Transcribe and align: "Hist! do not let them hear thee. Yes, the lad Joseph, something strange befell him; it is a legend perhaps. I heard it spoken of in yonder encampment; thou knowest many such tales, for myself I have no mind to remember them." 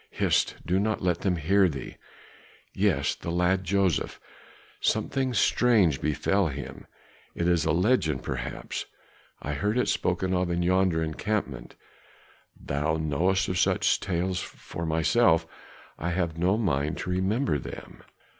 "Hist! 0.09 0.55
do 0.65 0.79
not 0.79 1.03
let 1.03 1.21
them 1.21 1.35
hear 1.35 1.69
thee. 1.69 1.97
Yes, 2.73 3.13
the 3.13 3.29
lad 3.29 3.63
Joseph, 3.63 4.19
something 4.79 5.31
strange 5.35 6.01
befell 6.01 6.47
him; 6.47 6.87
it 7.35 7.47
is 7.47 7.65
a 7.65 7.71
legend 7.71 8.23
perhaps. 8.23 8.87
I 9.43 9.53
heard 9.53 9.77
it 9.77 9.87
spoken 9.87 10.33
of 10.33 10.49
in 10.49 10.63
yonder 10.63 11.03
encampment; 11.03 11.75
thou 12.59 12.97
knowest 12.97 13.47
many 13.47 13.55
such 13.57 13.99
tales, 13.99 14.39
for 14.39 14.87
myself 14.87 15.45
I 15.99 16.09
have 16.09 16.35
no 16.35 16.57
mind 16.57 16.97
to 16.97 17.11
remember 17.11 17.59
them." 17.59 18.01